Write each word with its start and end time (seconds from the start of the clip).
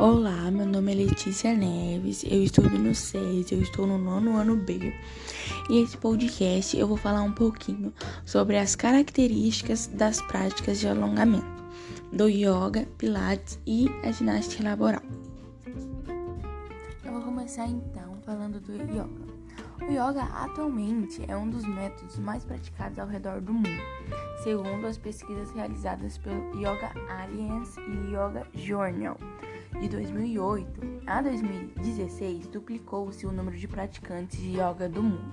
Olá, 0.00 0.48
meu 0.48 0.64
nome 0.64 0.92
é 0.92 0.94
Letícia 0.94 1.52
Neves, 1.52 2.22
eu 2.22 2.40
estudo 2.44 2.78
no 2.78 2.94
SES, 2.94 3.50
eu 3.50 3.60
estou 3.60 3.84
no 3.84 3.98
nono 3.98 4.36
ano 4.36 4.54
B. 4.54 4.94
E 5.68 5.82
esse 5.82 5.96
podcast 5.96 6.78
eu 6.78 6.86
vou 6.86 6.96
falar 6.96 7.22
um 7.22 7.32
pouquinho 7.32 7.92
sobre 8.24 8.56
as 8.58 8.76
características 8.76 9.88
das 9.88 10.22
práticas 10.22 10.78
de 10.78 10.86
alongamento, 10.86 11.64
do 12.12 12.28
yoga, 12.28 12.86
pilates 12.96 13.58
e 13.66 13.88
a 14.04 14.12
ginástica 14.12 14.62
laboral. 14.62 15.02
Eu 17.04 17.12
vou 17.14 17.22
começar 17.22 17.66
então 17.66 18.18
falando 18.24 18.60
do 18.60 18.74
yoga. 18.74 19.08
O 19.80 19.90
yoga 19.90 20.22
atualmente 20.22 21.24
é 21.26 21.36
um 21.36 21.50
dos 21.50 21.64
métodos 21.66 22.20
mais 22.20 22.44
praticados 22.44 23.00
ao 23.00 23.08
redor 23.08 23.40
do 23.40 23.52
mundo, 23.52 23.82
segundo 24.44 24.86
as 24.86 24.96
pesquisas 24.96 25.50
realizadas 25.50 26.18
pelo 26.18 26.56
Yoga 26.56 26.92
Alliance 27.08 27.80
e 27.80 28.14
Yoga 28.14 28.46
Journal 28.54 29.16
de 29.80 29.88
2008 29.88 31.02
a 31.06 31.22
2016, 31.22 32.48
duplicou-se 32.48 33.24
o 33.26 33.32
número 33.32 33.56
de 33.56 33.68
praticantes 33.68 34.38
de 34.38 34.58
yoga 34.58 34.88
do 34.88 35.02
mundo, 35.02 35.32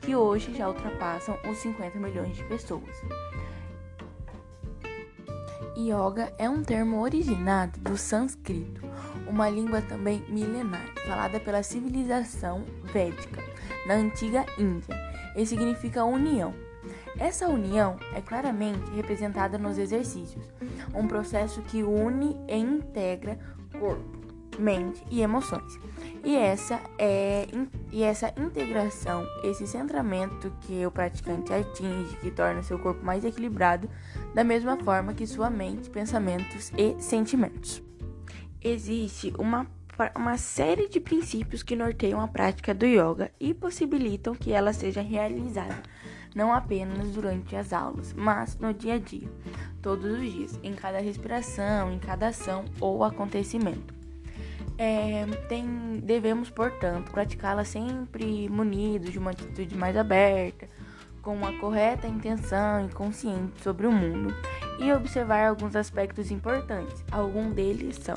que 0.00 0.14
hoje 0.14 0.54
já 0.54 0.68
ultrapassam 0.68 1.36
os 1.50 1.58
50 1.58 1.98
milhões 1.98 2.36
de 2.36 2.44
pessoas. 2.44 2.96
Yoga 5.76 6.32
é 6.38 6.48
um 6.48 6.62
termo 6.62 7.00
originado 7.00 7.78
do 7.80 7.98
sânscrito, 7.98 8.80
uma 9.26 9.50
língua 9.50 9.82
também 9.82 10.24
milenar, 10.28 10.86
falada 11.06 11.38
pela 11.40 11.62
civilização 11.62 12.64
védica 12.84 13.42
na 13.86 13.94
antiga 13.94 14.46
Índia, 14.58 14.96
e 15.34 15.44
significa 15.44 16.04
união. 16.04 16.54
Essa 17.18 17.48
união 17.48 17.96
é 18.14 18.20
claramente 18.20 18.90
representada 18.92 19.58
nos 19.58 19.78
exercícios, 19.78 20.44
um 20.94 21.06
processo 21.06 21.62
que 21.62 21.82
une 21.82 22.36
e 22.48 22.56
integra 22.56 23.38
corpo, 23.78 24.04
mente 24.58 25.02
e 25.10 25.22
emoções. 25.22 25.78
E 26.24 26.34
essa 26.36 26.80
é 26.98 27.46
e 27.92 28.02
essa 28.02 28.32
integração, 28.36 29.24
esse 29.44 29.66
centramento 29.66 30.52
que 30.62 30.84
o 30.84 30.90
praticante 30.90 31.52
atinge, 31.52 32.16
que 32.16 32.30
torna 32.30 32.62
seu 32.62 32.78
corpo 32.78 33.04
mais 33.04 33.24
equilibrado, 33.24 33.88
da 34.34 34.42
mesma 34.42 34.76
forma 34.76 35.14
que 35.14 35.26
sua 35.26 35.48
mente, 35.48 35.88
pensamentos 35.88 36.72
e 36.76 37.00
sentimentos. 37.00 37.82
Existe 38.60 39.32
uma 39.38 39.66
uma 40.14 40.36
série 40.36 40.88
de 40.88 41.00
princípios 41.00 41.62
que 41.62 41.74
norteiam 41.74 42.20
a 42.20 42.28
prática 42.28 42.74
do 42.74 42.84
yoga 42.84 43.30
e 43.40 43.54
possibilitam 43.54 44.34
que 44.34 44.52
ela 44.52 44.72
seja 44.74 45.00
realizada 45.00 45.82
não 46.36 46.52
apenas 46.52 47.08
durante 47.12 47.56
as 47.56 47.72
aulas, 47.72 48.12
mas 48.12 48.58
no 48.58 48.74
dia 48.74 48.94
a 48.94 48.98
dia, 48.98 49.26
todos 49.80 50.04
os 50.04 50.30
dias, 50.30 50.60
em 50.62 50.74
cada 50.74 50.98
respiração, 50.98 51.90
em 51.90 51.98
cada 51.98 52.28
ação 52.28 52.66
ou 52.78 53.02
acontecimento. 53.02 53.94
É, 54.76 55.24
tem, 55.48 55.98
devemos, 56.04 56.50
portanto, 56.50 57.10
praticá-la 57.10 57.64
sempre 57.64 58.50
munidos 58.50 59.10
de 59.10 59.18
uma 59.18 59.30
atitude 59.30 59.74
mais 59.74 59.96
aberta, 59.96 60.68
com 61.22 61.34
uma 61.34 61.54
correta 61.54 62.06
intenção 62.06 62.84
e 62.84 62.92
consciente 62.92 63.62
sobre 63.62 63.86
o 63.86 63.90
mundo 63.90 64.34
e 64.78 64.92
observar 64.92 65.48
alguns 65.48 65.74
aspectos 65.74 66.30
importantes. 66.30 67.02
Alguns 67.10 67.54
deles 67.54 67.96
são 67.96 68.16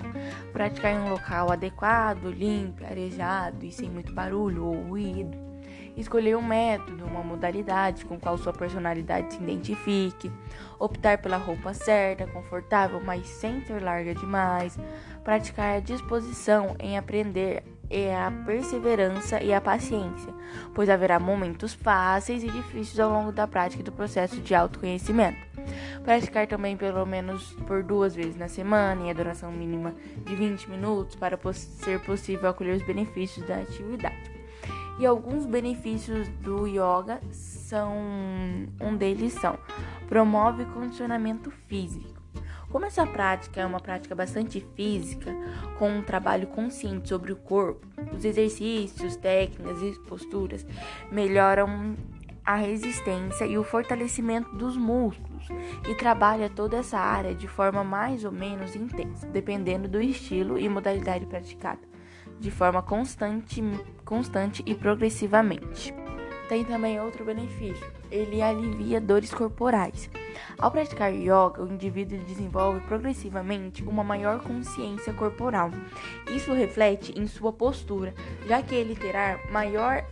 praticar 0.51 0.91
em 0.93 0.99
um 0.99 1.09
local 1.11 1.53
adequado, 1.53 2.25
limpo, 2.25 2.83
arejado 2.83 3.65
e 3.65 3.71
sem 3.71 3.89
muito 3.89 4.13
barulho 4.13 4.65
ou 4.65 4.75
ruído 4.89 5.48
escolher 5.99 6.35
um 6.37 6.41
método, 6.41 7.05
uma 7.05 7.21
modalidade 7.21 8.05
com 8.05 8.19
qual 8.19 8.37
sua 8.37 8.53
personalidade 8.53 9.33
se 9.33 9.43
identifique, 9.43 10.31
optar 10.79 11.17
pela 11.17 11.37
roupa 11.37 11.73
certa, 11.73 12.25
confortável, 12.27 13.01
mas 13.03 13.27
sem 13.27 13.61
ser 13.65 13.81
larga 13.81 14.15
demais, 14.15 14.77
praticar 15.23 15.77
a 15.77 15.79
disposição 15.79 16.75
em 16.79 16.97
aprender 16.97 17.63
e 17.89 18.09
a 18.11 18.31
perseverança 18.45 19.41
e 19.41 19.51
a 19.51 19.59
paciência, 19.59 20.31
pois 20.75 20.89
haverá 20.89 21.19
momentos 21.19 21.73
fáceis 21.73 22.43
e 22.43 22.47
difíceis 22.47 22.99
ao 22.99 23.11
longo 23.11 23.31
da 23.31 23.47
prática 23.47 23.83
do 23.83 23.91
processo 23.91 24.39
de 24.39 24.53
autoconhecimento. 24.53 25.39
Praticar 26.03 26.47
também 26.47 26.77
pelo 26.77 27.05
menos 27.05 27.53
por 27.67 27.83
duas 27.83 28.15
vezes 28.15 28.35
na 28.35 28.47
semana, 28.47 29.09
em 29.09 29.13
duração 29.13 29.51
mínima 29.51 29.93
de 30.23 30.35
20 30.35 30.69
minutos, 30.69 31.15
para 31.15 31.37
ser 31.53 31.99
possível 32.01 32.49
acolher 32.49 32.75
os 32.75 32.83
benefícios 32.83 33.45
da 33.45 33.57
atividade. 33.57 34.38
E 34.99 35.05
alguns 35.05 35.45
benefícios 35.45 36.27
do 36.27 36.67
yoga 36.67 37.21
são 37.31 37.95
um 38.81 38.97
deles 38.97 39.31
são 39.31 39.57
promove 40.09 40.65
condicionamento 40.65 41.49
físico. 41.67 42.19
Como 42.69 42.85
essa 42.85 43.07
prática 43.07 43.61
é 43.61 43.65
uma 43.65 43.79
prática 43.79 44.13
bastante 44.13 44.59
física, 44.75 45.33
com 45.79 45.89
um 45.89 46.01
trabalho 46.03 46.47
consciente 46.47 47.07
sobre 47.07 47.31
o 47.31 47.37
corpo, 47.37 47.87
os 48.13 48.25
exercícios, 48.25 49.15
técnicas 49.15 49.81
e 49.81 49.97
posturas 50.01 50.65
melhoram 51.09 51.95
a 52.45 52.55
resistência 52.55 53.45
e 53.45 53.57
o 53.57 53.63
fortalecimento 53.63 54.53
dos 54.55 54.75
músculos 54.75 55.47
e 55.87 55.95
trabalha 55.95 56.49
toda 56.49 56.77
essa 56.77 56.99
área 56.99 57.33
de 57.33 57.47
forma 57.47 57.83
mais 57.83 58.25
ou 58.25 58.31
menos 58.31 58.75
intensa, 58.75 59.27
dependendo 59.27 59.87
do 59.87 60.01
estilo 60.01 60.59
e 60.59 60.67
modalidade 60.67 61.25
praticada 61.25 61.88
de 62.39 62.49
forma 62.49 62.81
constante, 62.81 63.61
constante 64.05 64.63
e 64.65 64.73
progressivamente. 64.73 65.93
Tem 66.47 66.65
também 66.65 66.99
outro 66.99 67.23
benefício: 67.23 67.85
ele 68.09 68.41
alivia 68.41 68.99
dores 68.99 69.33
corporais. 69.33 70.09
Ao 70.57 70.71
praticar 70.71 71.13
yoga, 71.13 71.61
o 71.61 71.71
indivíduo 71.71 72.17
desenvolve 72.19 72.79
progressivamente 72.81 73.83
uma 73.83 74.03
maior 74.03 74.41
consciência 74.41 75.13
corporal. 75.13 75.69
Isso 76.31 76.53
reflete 76.53 77.17
em 77.19 77.27
sua 77.27 77.53
postura, 77.53 78.13
já 78.47 78.61
que 78.61 78.73
ele 78.73 78.95
terá 78.95 79.39
maior 79.51 80.03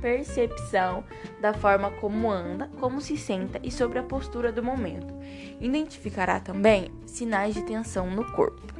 percepção 0.00 1.02
da 1.40 1.54
forma 1.54 1.90
como 1.92 2.30
anda, 2.30 2.70
como 2.78 3.00
se 3.00 3.16
senta 3.16 3.58
e 3.62 3.70
sobre 3.70 3.98
a 3.98 4.02
postura 4.02 4.52
do 4.52 4.62
momento. 4.62 5.14
Identificará 5.60 6.38
também 6.38 6.92
sinais 7.06 7.54
de 7.54 7.62
tensão 7.62 8.10
no 8.10 8.30
corpo. 8.32 8.77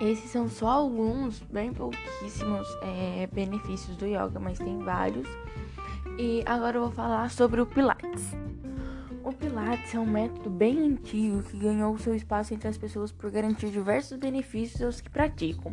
Esses 0.00 0.30
são 0.30 0.48
só 0.48 0.68
alguns, 0.68 1.40
bem 1.42 1.72
pouquíssimos 1.72 2.66
é, 2.82 3.28
benefícios 3.32 3.96
do 3.96 4.06
yoga, 4.06 4.38
mas 4.40 4.58
tem 4.58 4.78
vários. 4.78 5.28
E 6.18 6.42
agora 6.44 6.76
eu 6.76 6.82
vou 6.82 6.90
falar 6.90 7.30
sobre 7.30 7.60
o 7.60 7.66
Pilates. 7.66 8.32
O 9.24 9.32
Pilates 9.32 9.94
é 9.94 10.00
um 10.00 10.06
método 10.06 10.50
bem 10.50 10.80
antigo 10.80 11.42
que 11.44 11.56
ganhou 11.56 11.96
seu 11.96 12.14
espaço 12.14 12.52
entre 12.52 12.68
as 12.68 12.76
pessoas 12.76 13.12
por 13.12 13.30
garantir 13.30 13.70
diversos 13.70 14.18
benefícios 14.18 14.82
aos 14.82 15.00
que 15.00 15.08
praticam. 15.08 15.72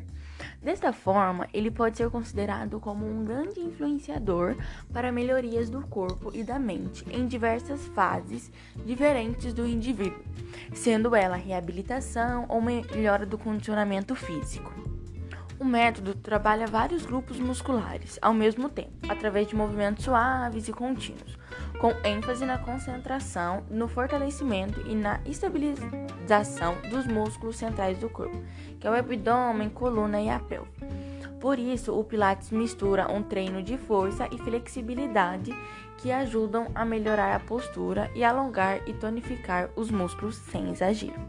Desta 0.61 0.93
forma, 0.93 1.47
ele 1.51 1.71
pode 1.71 1.97
ser 1.97 2.09
considerado 2.09 2.79
como 2.79 3.07
um 3.07 3.25
grande 3.25 3.59
influenciador 3.59 4.55
para 4.93 5.11
melhorias 5.11 5.69
do 5.69 5.81
corpo 5.87 6.31
e 6.33 6.43
da 6.43 6.59
mente 6.59 7.03
em 7.09 7.25
diversas 7.25 7.87
fases 7.87 8.51
diferentes 8.85 9.51
do 9.51 9.65
indivíduo, 9.65 10.23
sendo 10.73 11.15
ela 11.15 11.35
reabilitação 11.35 12.45
ou 12.49 12.61
melhora 12.61 13.25
do 13.25 13.37
condicionamento 13.37 14.15
físico. 14.15 14.73
O 15.59 15.65
método 15.65 16.15
trabalha 16.15 16.65
vários 16.65 17.05
grupos 17.05 17.37
musculares 17.37 18.17
ao 18.21 18.33
mesmo 18.33 18.69
tempo, 18.69 18.91
através 19.09 19.45
de 19.47 19.55
movimentos 19.55 20.05
suaves 20.05 20.69
e 20.69 20.71
contínuos, 20.71 21.37
com 21.81 21.91
ênfase 22.07 22.45
na 22.45 22.57
concentração, 22.57 23.65
no 23.69 23.89
fortalecimento 23.89 24.79
e 24.87 24.95
na 24.95 25.19
estabilização 25.25 26.77
dos 26.89 27.05
músculos 27.05 27.57
centrais 27.57 27.97
do 27.97 28.09
corpo, 28.09 28.41
que 28.79 28.87
é 28.87 28.89
o 28.89 28.95
abdômen, 28.95 29.69
coluna 29.69 30.21
e 30.21 30.29
a 30.29 30.39
pelve. 30.39 30.71
Por 31.39 31.57
isso, 31.57 31.97
o 31.97 32.03
Pilates 32.03 32.51
mistura 32.51 33.09
um 33.11 33.23
treino 33.23 33.63
de 33.63 33.77
força 33.77 34.27
e 34.31 34.37
flexibilidade 34.37 35.53
que 35.97 36.11
ajudam 36.11 36.67
a 36.75 36.83
melhorar 36.83 37.35
a 37.35 37.39
postura 37.39 38.11
e 38.13 38.23
alongar 38.23 38.81
e 38.87 38.93
tonificar 38.93 39.69
os 39.75 39.89
músculos 39.89 40.35
sem 40.35 40.69
exagero. 40.69 41.19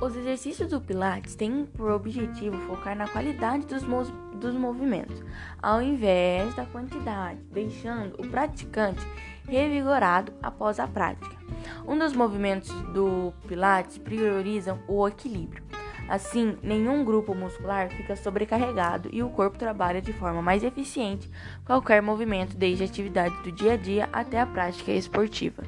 Os 0.00 0.16
exercícios 0.16 0.68
do 0.68 0.80
Pilates 0.80 1.36
têm 1.36 1.64
por 1.64 1.90
objetivo 1.90 2.56
focar 2.66 2.96
na 2.96 3.06
qualidade 3.06 3.66
dos, 3.66 3.84
dos 4.34 4.54
movimentos, 4.54 5.22
ao 5.62 5.80
invés 5.80 6.52
da 6.54 6.66
quantidade, 6.66 7.38
deixando 7.52 8.14
o 8.20 8.26
praticante 8.26 9.06
revigorado 9.46 10.32
após 10.42 10.80
a 10.80 10.88
prática. 10.88 11.36
Um 11.86 11.96
dos 11.96 12.14
movimentos 12.14 12.72
do 12.92 13.32
Pilates 13.46 13.96
priorizam 13.98 14.80
o 14.88 15.06
equilíbrio. 15.06 15.71
Assim, 16.08 16.56
nenhum 16.62 17.04
grupo 17.04 17.34
muscular 17.34 17.88
fica 17.90 18.16
sobrecarregado 18.16 19.08
e 19.12 19.22
o 19.22 19.30
corpo 19.30 19.58
trabalha 19.58 20.02
de 20.02 20.12
forma 20.12 20.42
mais 20.42 20.62
eficiente 20.62 21.30
qualquer 21.64 22.02
movimento, 22.02 22.56
desde 22.56 22.82
a 22.82 22.86
atividade 22.86 23.34
do 23.42 23.52
dia 23.52 23.74
a 23.74 23.76
dia 23.76 24.08
até 24.12 24.40
a 24.40 24.46
prática 24.46 24.92
esportiva. 24.92 25.62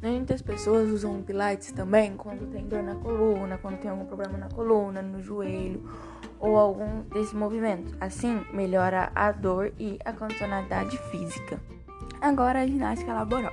Muitas 0.00 0.40
pessoas 0.40 0.88
usam 0.90 1.22
Pilates 1.22 1.72
também 1.72 2.16
quando 2.16 2.48
tem 2.52 2.66
dor 2.68 2.84
na 2.84 2.94
coluna, 2.94 3.58
quando 3.58 3.78
tem 3.78 3.90
algum 3.90 4.04
problema 4.04 4.38
na 4.38 4.48
coluna, 4.48 5.02
no 5.02 5.20
joelho 5.20 5.82
ou 6.38 6.56
algum 6.56 7.02
desses 7.02 7.32
movimentos. 7.32 7.94
Assim, 8.00 8.40
melhora 8.52 9.10
a 9.12 9.32
dor 9.32 9.72
e 9.76 9.98
a 10.04 10.12
condicionalidade 10.12 10.96
física. 11.10 11.60
Agora, 12.20 12.60
a 12.60 12.66
ginástica 12.66 13.12
laboral. 13.12 13.52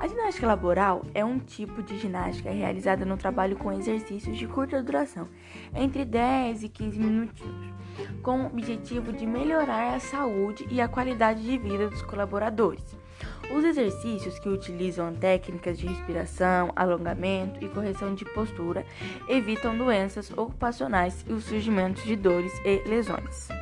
A 0.00 0.08
ginástica 0.08 0.46
laboral 0.46 1.02
é 1.12 1.22
um 1.22 1.38
tipo 1.38 1.82
de 1.82 1.98
ginástica 1.98 2.50
realizada 2.50 3.04
no 3.04 3.18
trabalho 3.18 3.54
com 3.54 3.70
exercícios 3.70 4.34
de 4.38 4.46
curta 4.46 4.82
duração, 4.82 5.28
entre 5.74 6.06
10 6.06 6.62
e 6.62 6.70
15 6.70 6.98
minutinhos, 6.98 7.74
com 8.22 8.44
o 8.44 8.46
objetivo 8.46 9.12
de 9.12 9.26
melhorar 9.26 9.94
a 9.94 10.00
saúde 10.00 10.66
e 10.70 10.80
a 10.80 10.88
qualidade 10.88 11.42
de 11.42 11.58
vida 11.58 11.90
dos 11.90 12.00
colaboradores. 12.00 12.96
Os 13.54 13.62
exercícios 13.62 14.38
que 14.38 14.48
utilizam 14.48 15.12
técnicas 15.12 15.78
de 15.78 15.86
respiração, 15.86 16.72
alongamento 16.74 17.62
e 17.62 17.68
correção 17.68 18.14
de 18.14 18.24
postura 18.24 18.86
evitam 19.28 19.76
doenças 19.76 20.30
ocupacionais 20.30 21.26
e 21.28 21.32
o 21.34 21.42
surgimento 21.42 22.00
de 22.04 22.16
dores 22.16 22.52
e 22.64 22.88
lesões. 22.88 23.59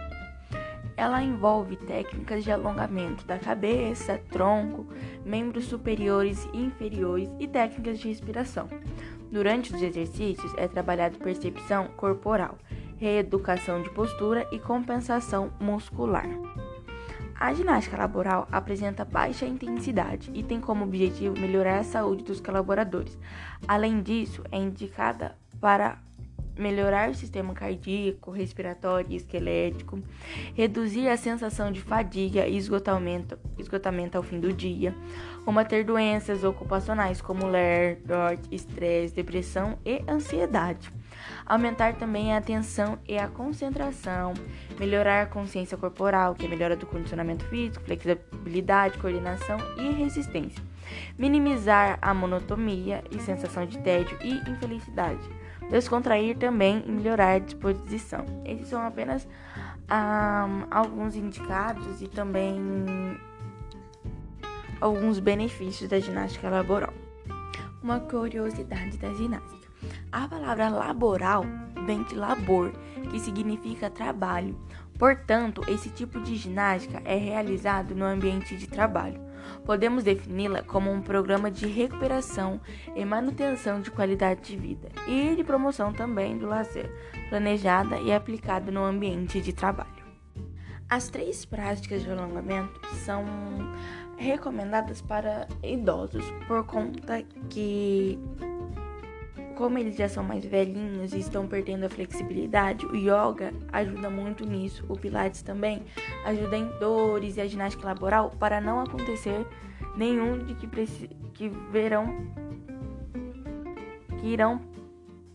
Ela 0.99 1.23
envolve 1.23 1.77
técnicas 1.77 2.43
de 2.43 2.51
alongamento 2.51 3.25
da 3.25 3.39
cabeça, 3.39 4.21
tronco, 4.33 4.85
membros 5.25 5.67
superiores 5.67 6.49
e 6.53 6.59
inferiores 6.59 7.31
e 7.39 7.47
técnicas 7.47 8.01
de 8.01 8.09
respiração. 8.09 8.69
Durante 9.31 9.73
os 9.73 9.81
exercícios 9.81 10.53
é 10.57 10.67
trabalhado 10.67 11.17
percepção 11.19 11.87
corporal, 11.97 12.59
reeducação 12.97 13.81
de 13.81 13.89
postura 13.91 14.45
e 14.51 14.59
compensação 14.59 15.53
muscular. 15.61 16.27
A 17.39 17.55
ginástica 17.55 17.97
laboral 17.97 18.49
apresenta 18.51 19.05
baixa 19.05 19.47
intensidade 19.47 20.33
e 20.35 20.43
tem 20.43 20.61
como 20.61 20.83
objetivo 20.83 21.39
melhorar 21.39 21.79
a 21.79 21.85
saúde 21.85 22.25
dos 22.25 22.41
colaboradores. 22.41 23.17
Além 23.69 24.03
disso, 24.03 24.43
é 24.51 24.59
indicada 24.59 25.39
para 25.61 25.99
melhorar 26.59 27.11
o 27.11 27.15
sistema 27.15 27.55
cardíaco, 27.55 28.31
respiratório 28.31 29.13
e 29.13 29.17
esquelético, 29.17 30.01
reduzir 30.55 31.09
a 31.09 31.17
sensação 31.17 31.71
de 31.71 31.81
fadiga 31.81 32.47
e 32.47 32.57
esgotamento, 32.57 33.39
esgotamento 33.57 34.17
ao 34.17 34.23
fim 34.23 34.41
do 34.41 34.53
dia, 34.53 34.95
combater 35.45 35.85
doenças 35.85 36.45
ocupacionais 36.45 37.23
como 37.23 37.47
ler, 37.47 38.03
dor, 38.05 38.39
estresse, 38.51 39.15
depressão 39.15 39.79
e 39.85 40.03
ansiedade. 40.09 40.91
Aumentar 41.47 41.95
também 41.95 42.35
a 42.35 42.39
atenção 42.39 42.99
e 43.07 43.17
a 43.17 43.29
concentração, 43.29 44.35
melhorar 44.79 45.23
a 45.23 45.27
consciência 45.27 45.77
corporal, 45.77 46.35
que 46.35 46.47
é 46.47 46.49
melhora 46.49 46.77
do 46.77 46.87
condicionamento 46.87 47.45
físico, 47.47 47.85
flexibilidade, 47.85 48.99
coordenação 48.99 49.57
e 49.79 49.91
resistência. 49.93 50.63
Minimizar 51.19 51.99
a 52.01 52.15
monotonia 52.15 53.03
e 53.11 53.19
sensação 53.21 53.67
de 53.67 53.79
tédio 53.79 54.19
e 54.23 54.51
infelicidade 54.51 55.38
descontrair 55.71 56.37
também 56.37 56.83
e 56.87 56.91
melhorar 56.91 57.33
a 57.33 57.39
disposição. 57.39 58.25
Esses 58.45 58.69
são 58.69 58.81
apenas 58.81 59.27
um, 59.91 60.67
alguns 60.71 61.17
indicados 61.17 62.03
e 62.03 62.09
também 62.09 62.59
alguns 64.81 65.19
benefícios 65.19 65.89
da 65.89 65.99
ginástica 65.99 66.49
laboral. 66.49 66.93
Uma 67.83 68.01
curiosidade 68.01 68.97
da 68.99 69.13
ginástica. 69.15 69.69
A 70.11 70.27
palavra 70.27 70.69
laboral 70.69 71.45
vem 71.87 72.03
de 72.05 72.15
labor, 72.15 72.73
que 73.11 73.21
significa 73.21 73.89
trabalho. 73.89 74.59
Portanto, 74.99 75.63
esse 75.69 75.91
tipo 75.91 76.21
de 76.21 76.35
ginástica 76.35 77.01
é 77.05 77.17
realizado 77.17 77.95
no 77.95 78.05
ambiente 78.05 78.57
de 78.57 78.67
trabalho. 78.67 79.21
Podemos 79.65 80.03
defini-la 80.03 80.63
como 80.63 80.91
um 80.91 81.01
programa 81.01 81.51
de 81.51 81.67
recuperação 81.67 82.61
e 82.97 83.05
manutenção 83.05 83.81
de 83.81 83.91
qualidade 83.91 84.43
de 84.43 84.57
vida 84.57 84.89
e 85.07 85.37
de 85.37 85.45
promoção 85.45 85.93
também 85.93 86.37
do 86.37 86.47
lazer, 86.47 86.91
planejada 87.29 87.99
e 87.99 88.13
aplicada 88.13 88.73
no 88.73 88.85
ambiente 88.85 89.41
de 89.41 89.53
trabalho. 89.53 89.99
As 90.91 91.09
três 91.09 91.45
práticas 91.45 92.03
de 92.03 92.11
alongamento 92.11 92.81
são 93.05 93.25
recomendadas 94.17 95.01
para 95.01 95.47
idosos 95.63 96.25
por 96.47 96.65
conta 96.65 97.23
que 97.49 98.19
como 99.59 99.77
eles 99.77 99.97
já 99.97 100.09
são 100.09 100.23
mais 100.23 100.45
velhinhos 100.45 101.13
e 101.13 101.19
estão 101.19 101.49
perdendo 101.49 101.85
a 101.85 101.89
flexibilidade, 101.89 102.87
o 102.87 102.95
yoga 102.95 103.53
ajuda 103.73 104.09
muito 104.09 104.47
nisso. 104.47 104.87
O 104.89 104.97
pilates 104.97 105.43
também 105.43 105.83
ajuda 106.25 106.57
em 106.57 106.69
dores 106.79 107.37
e 107.37 107.41
a 107.41 107.47
ginástica 107.47 107.89
laboral 107.89 108.31
para 108.39 108.61
não 108.61 108.81
acontecer 108.81 109.45
nenhum 109.97 110.39
de 110.45 110.55
que, 110.55 110.69
que 111.35 111.49
verão 111.73 112.25
que 114.21 114.29
irão 114.29 114.61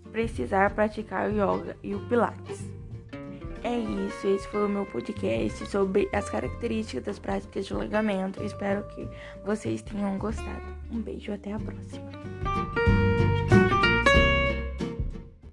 precisar 0.09 0.73
praticar 0.73 1.29
o 1.29 1.33
yoga 1.33 1.75
e 1.83 1.93
o 1.93 1.99
pilates. 2.07 2.63
É 3.61 3.77
isso, 3.77 4.27
esse 4.27 4.47
foi 4.47 4.65
o 4.65 4.69
meu 4.69 4.85
podcast 4.85 5.65
sobre 5.67 6.07
as 6.13 6.29
características 6.29 7.03
das 7.03 7.19
práticas 7.19 7.65
de 7.65 7.73
alongamento. 7.73 8.41
Espero 8.41 8.83
que 8.87 9.05
vocês 9.43 9.81
tenham 9.81 10.17
gostado. 10.17 10.63
Um 10.89 11.01
beijo, 11.01 11.33
até 11.33 11.51
a 11.51 11.59
próxima. 11.59 13.02